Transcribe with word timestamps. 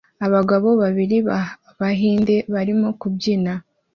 Abagabo 0.25 0.69
babiri 0.81 1.17
b'Abahinde 1.27 2.35
barimo 2.53 2.87
kubyina 2.99 3.53